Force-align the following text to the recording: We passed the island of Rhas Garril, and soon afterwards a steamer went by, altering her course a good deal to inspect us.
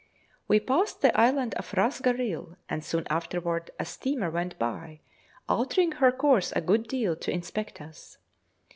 We 0.47 0.59
passed 0.59 1.01
the 1.01 1.15
island 1.15 1.53
of 1.59 1.73
Rhas 1.75 2.01
Garril, 2.01 2.55
and 2.67 2.83
soon 2.83 3.05
afterwards 3.11 3.69
a 3.79 3.85
steamer 3.85 4.31
went 4.31 4.57
by, 4.57 5.01
altering 5.47 5.91
her 5.91 6.11
course 6.11 6.51
a 6.53 6.59
good 6.59 6.87
deal 6.87 7.15
to 7.17 7.31
inspect 7.31 7.79
us. 7.79 8.17